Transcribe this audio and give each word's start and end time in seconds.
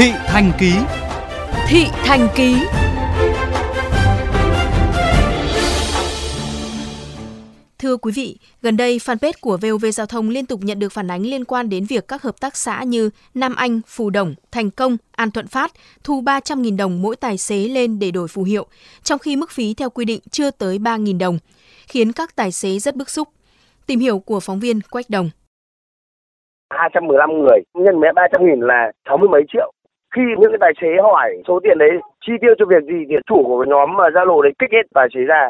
Thị 0.00 0.12
Thành 0.26 0.50
Ký 0.58 0.72
Thị 1.68 1.84
Thành 2.04 2.28
Ký 2.36 2.56
Thưa 7.78 7.96
quý 7.96 8.12
vị, 8.14 8.38
gần 8.62 8.76
đây 8.76 8.98
fanpage 8.98 9.32
của 9.40 9.56
VOV 9.56 9.84
Giao 9.92 10.06
thông 10.06 10.28
liên 10.28 10.46
tục 10.46 10.60
nhận 10.62 10.78
được 10.78 10.88
phản 10.92 11.10
ánh 11.10 11.22
liên 11.22 11.44
quan 11.44 11.68
đến 11.68 11.84
việc 11.84 12.08
các 12.08 12.22
hợp 12.22 12.40
tác 12.40 12.56
xã 12.56 12.82
như 12.82 13.10
Nam 13.34 13.54
Anh, 13.56 13.80
Phù 13.86 14.10
Đồng, 14.10 14.34
Thành 14.52 14.70
Công, 14.70 14.96
An 15.16 15.30
Thuận 15.30 15.46
Phát 15.46 15.70
thu 16.04 16.22
300.000 16.22 16.76
đồng 16.76 17.02
mỗi 17.02 17.16
tài 17.16 17.38
xế 17.38 17.68
lên 17.68 17.98
để 17.98 18.10
đổi 18.10 18.28
phù 18.28 18.42
hiệu, 18.42 18.66
trong 19.02 19.18
khi 19.18 19.36
mức 19.36 19.50
phí 19.50 19.74
theo 19.74 19.90
quy 19.90 20.04
định 20.04 20.20
chưa 20.30 20.50
tới 20.50 20.78
3.000 20.78 21.18
đồng, 21.18 21.38
khiến 21.86 22.12
các 22.12 22.36
tài 22.36 22.52
xế 22.52 22.78
rất 22.78 22.96
bức 22.96 23.10
xúc. 23.10 23.28
Tìm 23.86 23.98
hiểu 24.00 24.18
của 24.18 24.40
phóng 24.40 24.60
viên 24.60 24.80
Quách 24.90 25.10
Đồng. 25.10 25.30
215 26.70 27.30
người, 27.38 27.58
nhân 27.74 28.00
với 28.00 28.10
300 28.14 28.46
nghìn 28.46 28.60
là 28.60 28.92
60 29.08 29.28
mấy 29.28 29.42
triệu. 29.52 29.72
Khi 30.16 30.22
những 30.40 30.50
cái 30.50 30.58
tài 30.60 30.72
xế 30.80 30.88
hỏi 31.02 31.28
số 31.48 31.60
tiền 31.64 31.78
đấy 31.78 31.90
chi 32.26 32.32
tiêu 32.40 32.54
cho 32.58 32.64
việc 32.68 32.82
gì 32.92 32.98
thì 33.08 33.14
chủ 33.28 33.42
của 33.44 33.64
nhóm 33.68 33.96
mà 33.98 34.04
Zalo 34.14 34.42
đấy 34.42 34.52
kích 34.58 34.70
hết 34.72 34.86
tài 34.94 35.08
xế 35.14 35.20
ra. 35.20 35.42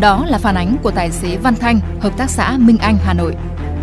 Đó 0.00 0.24
là 0.30 0.38
phản 0.42 0.54
ánh 0.54 0.68
của 0.82 0.90
tài 0.96 1.10
xế 1.10 1.38
Văn 1.44 1.54
Thanh, 1.60 1.76
hợp 2.00 2.10
tác 2.18 2.28
xã 2.28 2.56
Minh 2.66 2.76
Anh, 2.80 2.94
Hà 3.04 3.14
Nội. 3.14 3.32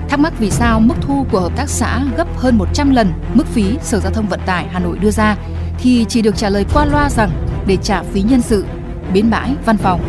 Thắc 0.09 0.19
mắc 0.19 0.33
vì 0.39 0.49
sao 0.49 0.79
mức 0.79 0.95
thu 1.01 1.25
của 1.31 1.39
hợp 1.39 1.51
tác 1.57 1.67
xã 1.67 1.99
gấp 2.17 2.27
hơn 2.35 2.57
100 2.57 2.91
lần 2.95 3.07
mức 3.33 3.43
phí 3.45 3.77
Sở 3.79 3.97
Giao 3.97 4.11
thông 4.11 4.25
Vận 4.29 4.39
tải 4.45 4.65
Hà 4.71 4.79
Nội 4.79 4.97
đưa 5.01 5.11
ra 5.11 5.35
thì 5.79 6.05
chỉ 6.07 6.21
được 6.21 6.35
trả 6.35 6.49
lời 6.49 6.65
qua 6.73 6.85
loa 6.91 7.09
rằng 7.09 7.29
để 7.67 7.77
trả 7.83 8.03
phí 8.03 8.21
nhân 8.21 8.41
sự, 8.41 8.65
bến 9.13 9.25
bãi, 9.31 9.49
văn 9.65 9.77
phòng. 9.77 9.99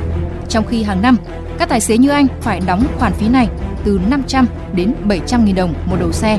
Trong 0.49 0.65
khi 0.65 0.83
hàng 0.83 1.03
năm, 1.03 1.17
các 1.59 1.69
tài 1.69 1.81
xế 1.81 1.99
như 1.99 2.11
anh 2.11 2.27
phải 2.41 2.61
đóng 2.67 2.83
khoản 2.99 3.13
phí 3.13 3.29
này 3.29 3.49
từ 3.85 4.01
500 4.11 4.47
đến 4.75 4.95
700 5.09 5.45
nghìn 5.45 5.55
đồng 5.55 5.75
một 5.91 5.97
đầu 6.01 6.13
xe. 6.13 6.39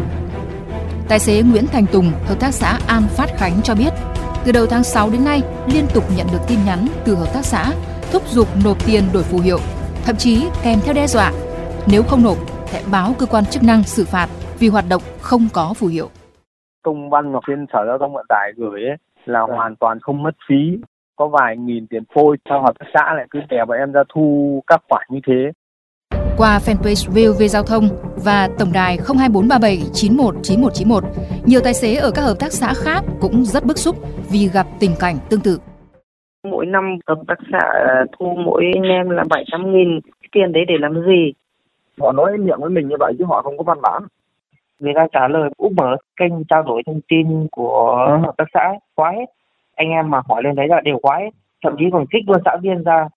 Tài 1.10 1.20
xế 1.20 1.44
Nguyễn 1.44 1.66
Thành 1.72 1.86
Tùng, 1.94 2.06
hợp 2.28 2.36
tác 2.40 2.52
xã 2.52 2.80
An 2.88 3.04
Phát 3.18 3.30
Khánh 3.38 3.62
cho 3.64 3.76
biết, 3.76 3.94
từ 4.46 4.52
đầu 4.52 4.66
tháng 4.70 4.84
6 4.84 5.10
đến 5.10 5.26
nay 5.26 5.42
liên 5.74 5.86
tục 5.94 6.04
nhận 6.18 6.28
được 6.34 6.40
tin 6.48 6.60
nhắn 6.66 6.80
từ 7.06 7.16
hợp 7.16 7.30
tác 7.34 7.46
xã 7.46 7.64
thúc 8.12 8.24
giục 8.28 8.48
nộp 8.66 8.78
tiền 8.88 9.04
đổi 9.14 9.24
phù 9.24 9.40
hiệu, 9.40 9.58
thậm 10.06 10.16
chí 10.16 10.48
kèm 10.64 10.80
theo 10.84 10.94
đe 10.94 11.08
dọa 11.08 11.32
nếu 11.92 12.04
không 12.04 12.24
nộp 12.24 12.38
sẽ 12.66 12.82
báo 12.92 13.14
cơ 13.20 13.26
quan 13.26 13.46
chức 13.46 13.64
năng 13.64 13.84
xử 13.84 14.06
phạt 14.06 14.28
vì 14.60 14.68
hoạt 14.68 14.86
động 14.90 15.02
không 15.22 15.48
có 15.54 15.74
phù 15.78 15.88
hiệu. 15.88 16.10
Công 16.84 17.10
văn 17.10 17.34
mà 17.34 17.40
trên 17.48 17.66
Sở 17.74 17.80
Giao 17.88 17.98
thông 17.98 18.14
Vận 18.14 18.26
tải 18.30 18.52
gửi 18.58 18.82
ấy 18.84 18.98
là 19.26 19.40
hoàn 19.40 19.76
toàn 19.76 20.00
không 20.00 20.24
mất 20.24 20.36
phí, 20.50 20.78
có 21.16 21.28
vài 21.28 21.58
nghìn 21.58 21.88
tiền 21.88 22.04
phôi, 22.16 22.38
sao 22.50 22.62
hợp 22.62 22.74
tác 22.80 22.86
xã 22.94 23.14
lại 23.14 23.28
cứ 23.32 23.40
đè 23.50 23.66
bọn 23.68 23.78
em 23.78 23.92
ra 23.92 24.04
thu 24.14 24.64
các 24.68 24.82
khoản 24.90 25.04
như 25.10 25.20
thế. 25.28 25.52
Qua 26.40 26.60
fanpage 26.66 27.04
VOV 27.16 27.42
Giao 27.56 27.64
thông 27.64 27.84
và 28.26 28.50
tổng 28.60 28.72
đài 28.74 28.98
02437 29.08 29.78
919191, 29.94 31.04
nhiều 31.46 31.62
tài 31.64 31.74
xế 31.74 31.96
ở 31.96 32.12
các 32.16 32.22
hợp 32.22 32.36
tác 32.40 32.52
xã 32.52 32.74
khác 32.84 33.02
cũng 33.22 33.44
rất 33.46 33.64
bức 33.66 33.78
xúc 33.78 33.96
vì 34.32 34.50
gặp 34.54 34.68
tình 34.80 34.92
cảnh 35.00 35.16
tương 35.30 35.42
tự. 35.42 35.60
Mỗi 36.44 36.66
năm 36.66 36.98
hợp 37.08 37.20
tác 37.28 37.40
xã 37.52 37.60
thu 38.20 38.36
mỗi 38.46 38.64
anh 38.76 38.84
em 38.84 39.10
là 39.10 39.24
700 39.30 39.74
nghìn, 39.74 40.00
tiền 40.32 40.52
đấy 40.52 40.64
để 40.68 40.74
làm 40.80 40.94
gì? 41.08 41.34
Họ 42.02 42.12
nói 42.12 42.38
miệng 42.38 42.62
với 42.62 42.70
mình 42.70 42.88
như 42.88 42.96
vậy 43.00 43.14
chứ 43.20 43.26
họ 43.28 43.42
không 43.42 43.58
có 43.58 43.64
văn 43.64 43.82
bản. 43.82 44.04
Người 44.80 44.94
ta 44.96 45.08
trả 45.12 45.28
lời 45.28 45.50
cũng 45.58 45.74
mở 45.76 45.96
kênh 46.20 46.44
trao 46.50 46.64
đổi 46.64 46.82
thông 46.86 47.02
tin 47.08 47.48
của 47.52 48.08
hợp 48.24 48.34
tác 48.38 48.46
xã 48.54 48.74
quá 48.96 49.12
hết. 49.12 49.26
Anh 49.76 49.90
em 49.90 50.10
mà 50.10 50.22
hỏi 50.28 50.42
lên 50.44 50.56
đấy 50.56 50.68
là 50.70 50.82
đều 50.82 50.98
quá 51.02 51.18
hết. 51.18 51.30
Thậm 51.64 51.76
chí 51.80 51.86
còn 51.92 52.06
kích 52.12 52.24
luôn 52.28 52.42
xã 52.46 52.58
viên 52.62 52.84
ra 52.84 53.08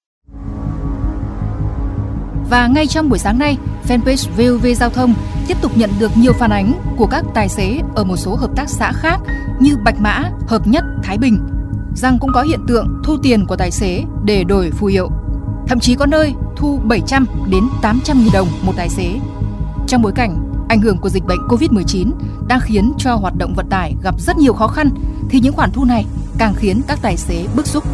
và 2.53 2.67
ngay 2.67 2.87
trong 2.87 3.09
buổi 3.09 3.19
sáng 3.19 3.39
nay, 3.39 3.57
fanpage 3.89 4.29
VOV 4.37 4.67
Giao 4.77 4.91
thông 4.91 5.15
tiếp 5.47 5.57
tục 5.61 5.73
nhận 5.77 5.91
được 5.99 6.11
nhiều 6.17 6.33
phản 6.33 6.51
ánh 6.51 6.73
của 6.97 7.07
các 7.07 7.25
tài 7.35 7.49
xế 7.49 7.81
ở 7.95 8.05
một 8.05 8.17
số 8.17 8.35
hợp 8.35 8.51
tác 8.57 8.69
xã 8.69 8.93
khác 8.93 9.21
như 9.61 9.77
Bạch 9.85 10.01
Mã, 10.01 10.31
Hợp 10.47 10.67
Nhất, 10.67 10.85
Thái 11.03 11.19
Bình 11.19 11.39
rằng 11.97 12.19
cũng 12.19 12.31
có 12.35 12.43
hiện 12.43 12.61
tượng 12.69 13.03
thu 13.05 13.17
tiền 13.23 13.47
của 13.47 13.57
tài 13.57 13.71
xế 13.71 14.05
để 14.25 14.45
đổi 14.45 14.71
phù 14.71 14.87
hiệu. 14.87 15.11
Thậm 15.67 15.81
chí 15.81 15.95
có 15.95 16.07
nơi 16.07 16.35
thu 16.57 16.81
700 16.85 17.27
đến 17.51 17.65
800 17.83 18.19
nghìn 18.19 18.33
đồng 18.33 18.49
một 18.63 18.73
tài 18.77 18.89
xế. 18.89 19.21
Trong 19.87 20.03
bối 20.03 20.13
cảnh 20.15 20.37
ảnh 20.69 20.81
hưởng 20.81 20.99
của 20.99 21.09
dịch 21.09 21.25
bệnh 21.25 21.41
COVID-19 21.49 22.11
đang 22.49 22.61
khiến 22.61 22.93
cho 22.99 23.15
hoạt 23.15 23.35
động 23.37 23.55
vận 23.55 23.69
tải 23.69 23.95
gặp 24.03 24.21
rất 24.21 24.37
nhiều 24.37 24.53
khó 24.53 24.69
khăn 24.69 24.91
thì 25.31 25.41
những 25.41 25.55
khoản 25.55 25.71
thu 25.73 25.85
này 25.85 26.07
càng 26.39 26.55
khiến 26.57 26.81
các 26.87 26.99
tài 27.03 27.17
xế 27.17 27.47
bức 27.57 27.67
xúc. 27.67 27.85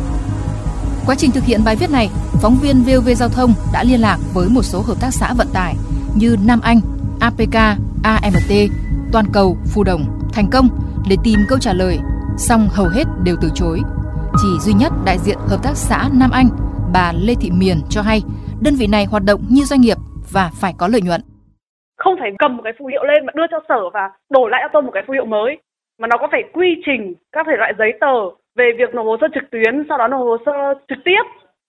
Quá 1.09 1.15
trình 1.19 1.31
thực 1.35 1.45
hiện 1.45 1.61
bài 1.65 1.77
viết 1.81 1.91
này, 1.93 2.09
phóng 2.43 2.57
viên 2.63 2.77
VOV 2.87 3.09
Giao 3.21 3.29
thông 3.29 3.51
đã 3.73 3.85
liên 3.85 4.01
lạc 4.01 4.19
với 4.35 4.49
một 4.55 4.63
số 4.63 4.79
hợp 4.89 4.95
tác 5.01 5.11
xã 5.11 5.29
vận 5.39 5.47
tải 5.55 5.75
như 6.21 6.37
Nam 6.49 6.61
Anh, 6.63 6.81
APK, 7.21 7.57
AMT, 8.15 8.53
Toàn 9.13 9.25
cầu, 9.33 9.57
Phù 9.75 9.85
Đồng, 9.85 10.03
Thành 10.35 10.49
Công 10.53 10.69
để 11.11 11.17
tìm 11.25 11.39
câu 11.49 11.59
trả 11.59 11.73
lời, 11.73 11.99
song 12.37 12.69
hầu 12.77 12.87
hết 12.89 13.05
đều 13.25 13.37
từ 13.43 13.49
chối. 13.55 13.81
Chỉ 14.43 14.49
duy 14.61 14.73
nhất 14.73 14.93
đại 15.05 15.19
diện 15.19 15.39
hợp 15.51 15.61
tác 15.63 15.75
xã 15.75 16.09
Nam 16.21 16.31
Anh, 16.31 16.49
bà 16.93 17.13
Lê 17.27 17.35
Thị 17.41 17.51
Miền 17.51 17.77
cho 17.91 18.03
hay, 18.03 18.21
đơn 18.63 18.75
vị 18.75 18.87
này 18.87 19.05
hoạt 19.05 19.23
động 19.25 19.41
như 19.49 19.63
doanh 19.63 19.81
nghiệp 19.81 19.97
và 20.33 20.51
phải 20.61 20.73
có 20.79 20.89
lợi 20.89 21.01
nhuận. 21.03 21.21
Không 21.97 22.15
phải 22.21 22.31
cầm 22.39 22.57
một 22.57 22.63
cái 22.65 22.73
phù 22.79 22.87
hiệu 22.87 23.05
lên 23.05 23.27
mà 23.27 23.33
đưa 23.37 23.47
cho 23.51 23.59
sở 23.69 23.81
và 23.95 24.11
đổi 24.31 24.51
lại 24.51 24.61
cho 24.65 24.69
tôi 24.73 24.83
một 24.83 24.91
cái 24.95 25.03
phù 25.07 25.13
hiệu 25.13 25.25
mới, 25.25 25.57
mà 25.99 26.09
nó 26.09 26.17
có 26.21 26.29
phải 26.31 26.43
quy 26.53 26.69
trình 26.87 27.15
các 27.33 27.47
thể 27.47 27.57
loại 27.59 27.73
giấy 27.79 27.93
tờ 28.01 28.17
về 28.59 28.73
việc 28.79 28.95
nộp 28.95 29.07
hồ 29.07 29.17
sơ 29.21 29.27
trực 29.35 29.51
tuyến, 29.51 29.85
sau 29.89 29.99
đó 29.99 30.09
nộp 30.09 30.21
hồ 30.21 30.37
sơ 30.47 30.53
trực 30.89 30.99
tiếp, 31.05 31.23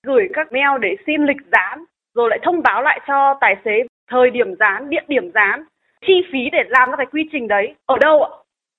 gửi 0.08 0.24
các 0.34 0.52
mail 0.52 0.82
để 0.82 0.96
xin 1.06 1.26
lịch 1.26 1.42
dán, 1.52 1.86
rồi 2.16 2.30
lại 2.30 2.40
thông 2.44 2.62
báo 2.64 2.82
lại 2.82 3.00
cho 3.08 3.38
tài 3.42 3.56
xế 3.66 3.72
thời 4.12 4.30
điểm 4.30 4.56
dán, 4.60 4.90
địa 4.90 5.06
điểm 5.08 5.32
dán, 5.34 5.64
chi 6.08 6.14
phí 6.32 6.40
để 6.52 6.64
làm 6.68 6.90
ra 6.90 6.96
cái 6.98 7.06
quy 7.12 7.30
trình 7.32 7.48
đấy 7.48 7.76
ở 7.86 7.96
đâu 8.02 8.24
ạ? 8.24 8.30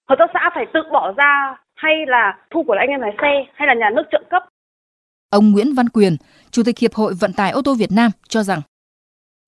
Hợp 0.09 0.17
tác 0.19 0.31
xã 0.35 0.51
phải 0.55 0.67
tự 0.75 0.81
bỏ 0.93 1.13
ra 1.17 1.57
hay 1.77 2.07
là 2.07 2.39
thu 2.51 2.63
của 2.63 2.77
anh 2.79 2.89
em 2.89 3.01
lái 3.01 3.13
xe 3.23 3.45
hay 3.55 3.69
là 3.69 3.75
nhà 3.75 3.91
nước 3.91 4.03
trợ 4.13 4.23
cấp? 4.31 4.43
Ông 5.31 5.53
Nguyễn 5.53 5.75
Văn 5.77 5.89
Quyền, 5.89 6.13
Chủ 6.51 6.63
tịch 6.67 6.79
Hiệp 6.79 6.95
hội 6.95 7.13
Vận 7.21 7.33
tải 7.37 7.51
ô 7.51 7.61
tô 7.65 7.75
Việt 7.79 7.93
Nam 7.97 8.11
cho 8.29 8.43
rằng 8.43 8.61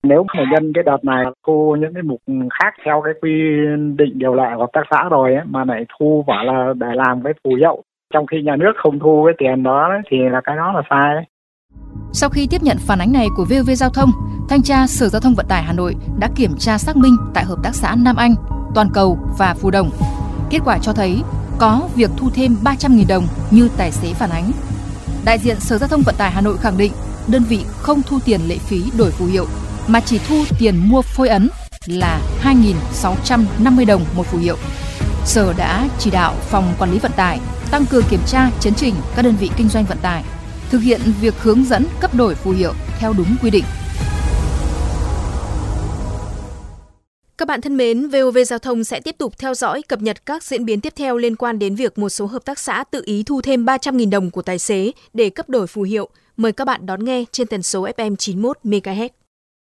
nếu 0.03 0.25
mà 0.33 0.43
nhân 0.51 0.71
cái 0.75 0.83
đợt 0.83 1.03
này 1.03 1.25
thu 1.47 1.75
những 1.79 1.93
cái 1.93 2.03
mục 2.03 2.21
khác 2.59 2.73
theo 2.85 3.01
cái 3.05 3.13
quy 3.21 3.31
định 3.95 4.19
điều 4.19 4.33
lệ 4.33 4.49
của 4.55 4.59
hợp 4.59 4.69
tác 4.73 4.83
xã 4.91 5.09
rồi 5.09 5.35
ấy, 5.35 5.43
mà 5.45 5.65
lại 5.65 5.85
thu 5.99 6.23
bảo 6.27 6.43
là 6.43 6.73
để 6.75 6.87
làm 6.95 7.23
cái 7.23 7.33
phù 7.43 7.55
hiệu 7.55 7.83
trong 8.13 8.27
khi 8.27 8.37
nhà 8.41 8.55
nước 8.55 8.73
không 8.83 8.99
thu 8.99 9.25
cái 9.25 9.35
tiền 9.37 9.63
đó 9.63 9.89
thì 10.11 10.17
là 10.31 10.41
cái 10.43 10.55
đó 10.55 10.71
là 10.75 10.81
sai 10.89 11.13
đấy. 11.15 11.23
Sau 12.13 12.29
khi 12.29 12.47
tiếp 12.51 12.61
nhận 12.63 12.77
phản 12.87 12.99
ánh 12.99 13.11
này 13.11 13.27
của 13.37 13.45
VOV 13.49 13.69
Giao 13.75 13.89
thông, 13.89 14.09
Thanh 14.49 14.63
tra 14.63 14.87
Sở 14.87 15.09
Giao 15.09 15.21
thông 15.21 15.35
Vận 15.35 15.45
tải 15.49 15.63
Hà 15.63 15.73
Nội 15.73 15.95
đã 16.19 16.29
kiểm 16.35 16.51
tra 16.59 16.77
xác 16.77 16.95
minh 16.95 17.15
tại 17.33 17.43
hợp 17.43 17.57
tác 17.63 17.75
xã 17.75 17.95
Nam 18.05 18.15
Anh, 18.15 18.35
Toàn 18.75 18.87
Cầu 18.93 19.17
và 19.39 19.55
Phú 19.57 19.71
Đồng. 19.71 19.89
Kết 20.49 20.59
quả 20.65 20.77
cho 20.81 20.93
thấy 20.93 21.21
có 21.59 21.89
việc 21.95 22.09
thu 22.17 22.29
thêm 22.35 22.55
300.000 22.63 23.05
đồng 23.09 23.23
như 23.51 23.69
tài 23.77 23.91
xế 23.91 24.13
phản 24.13 24.29
ánh. 24.29 24.51
Đại 25.25 25.37
diện 25.37 25.55
Sở 25.59 25.77
Giao 25.77 25.89
thông 25.89 26.01
Vận 26.05 26.15
tải 26.17 26.31
Hà 26.31 26.41
Nội 26.41 26.57
khẳng 26.57 26.77
định 26.77 26.91
đơn 27.27 27.43
vị 27.49 27.59
không 27.67 28.01
thu 28.07 28.19
tiền 28.25 28.41
lệ 28.47 28.55
phí 28.57 28.83
đổi 28.97 29.11
phù 29.11 29.25
hiệu 29.25 29.45
mà 29.87 29.99
chỉ 29.99 30.19
thu 30.27 30.35
tiền 30.59 30.75
mua 30.89 31.01
phôi 31.01 31.29
ấn 31.29 31.49
là 31.85 32.19
2.650 32.43 33.85
đồng 33.85 34.01
một 34.15 34.25
phù 34.25 34.37
hiệu. 34.37 34.55
Sở 35.25 35.53
đã 35.57 35.89
chỉ 35.99 36.11
đạo 36.11 36.35
phòng 36.41 36.73
quản 36.79 36.91
lý 36.91 36.99
vận 36.99 37.11
tải 37.15 37.39
tăng 37.71 37.85
cường 37.85 38.03
kiểm 38.09 38.19
tra, 38.27 38.49
chấn 38.59 38.73
chỉnh 38.75 38.95
các 39.15 39.21
đơn 39.21 39.35
vị 39.39 39.49
kinh 39.57 39.69
doanh 39.69 39.85
vận 39.85 39.97
tải, 40.01 40.23
thực 40.69 40.79
hiện 40.79 41.01
việc 41.21 41.33
hướng 41.37 41.65
dẫn 41.65 41.85
cấp 41.99 42.15
đổi 42.15 42.35
phù 42.35 42.51
hiệu 42.51 42.73
theo 42.99 43.13
đúng 43.17 43.35
quy 43.41 43.49
định. 43.49 43.63
Các 47.37 47.47
bạn 47.47 47.61
thân 47.61 47.77
mến, 47.77 48.07
VOV 48.07 48.37
Giao 48.47 48.59
thông 48.59 48.83
sẽ 48.83 48.99
tiếp 48.99 49.15
tục 49.17 49.33
theo 49.37 49.53
dõi 49.53 49.81
cập 49.81 50.01
nhật 50.01 50.25
các 50.25 50.43
diễn 50.43 50.65
biến 50.65 50.81
tiếp 50.81 50.93
theo 50.95 51.17
liên 51.17 51.35
quan 51.35 51.59
đến 51.59 51.75
việc 51.75 51.97
một 51.97 52.09
số 52.09 52.25
hợp 52.25 52.45
tác 52.45 52.59
xã 52.59 52.83
tự 52.91 53.01
ý 53.05 53.23
thu 53.23 53.41
thêm 53.41 53.65
300.000 53.65 54.09
đồng 54.09 54.31
của 54.31 54.41
tài 54.41 54.59
xế 54.59 54.91
để 55.13 55.29
cấp 55.29 55.49
đổi 55.49 55.67
phù 55.67 55.81
hiệu. 55.81 56.09
Mời 56.37 56.51
các 56.51 56.65
bạn 56.65 56.85
đón 56.85 57.05
nghe 57.05 57.25
trên 57.31 57.47
tần 57.47 57.63
số 57.63 57.87
FM 57.97 58.15
91 58.15 58.57
MHz. 58.63 59.09